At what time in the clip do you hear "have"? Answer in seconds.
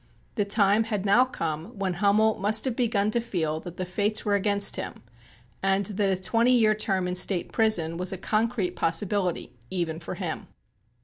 2.65-2.75